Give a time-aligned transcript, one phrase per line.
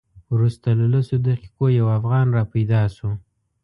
[0.33, 3.09] وروسته له لسو دقیقو یو افغان را پیدا شو.